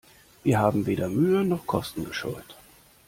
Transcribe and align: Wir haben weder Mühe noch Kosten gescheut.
Wir 0.43 0.57
haben 0.57 0.87
weder 0.87 1.09
Mühe 1.09 1.45
noch 1.45 1.67
Kosten 1.67 2.05
gescheut. 2.05 2.57